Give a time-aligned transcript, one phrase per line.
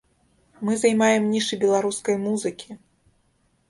[0.67, 2.71] Мы займаем нішы беларускай музыкі!